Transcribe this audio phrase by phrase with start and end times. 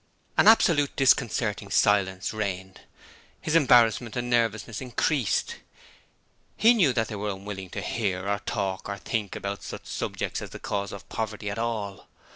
[0.35, 2.81] An absolute, disconcerting silence reigned.
[3.39, 5.57] His embarrassment and nervousness increased.
[6.57, 10.41] He knew that they were unwilling to hear or talk or think about such subjects
[10.41, 12.07] as the cause of poverty at all.